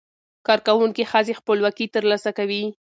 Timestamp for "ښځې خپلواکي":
1.11-1.85